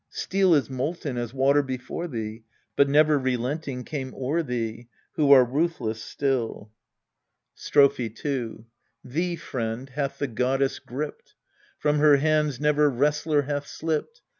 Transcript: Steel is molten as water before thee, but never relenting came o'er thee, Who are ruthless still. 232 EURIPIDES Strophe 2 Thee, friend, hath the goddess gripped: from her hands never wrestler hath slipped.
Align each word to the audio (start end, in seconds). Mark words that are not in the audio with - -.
Steel 0.09 0.55
is 0.55 0.67
molten 0.67 1.15
as 1.15 1.31
water 1.31 1.61
before 1.61 2.07
thee, 2.07 2.43
but 2.75 2.89
never 2.89 3.19
relenting 3.19 3.83
came 3.83 4.15
o'er 4.15 4.41
thee, 4.41 4.87
Who 5.13 5.31
are 5.31 5.45
ruthless 5.45 6.01
still. 6.01 6.71
232 7.55 8.27
EURIPIDES 8.27 8.63
Strophe 9.05 9.05
2 9.05 9.09
Thee, 9.13 9.35
friend, 9.35 9.89
hath 9.91 10.17
the 10.17 10.25
goddess 10.25 10.79
gripped: 10.79 11.35
from 11.77 11.99
her 11.99 12.15
hands 12.17 12.59
never 12.59 12.89
wrestler 12.89 13.43
hath 13.43 13.67
slipped. 13.67 14.21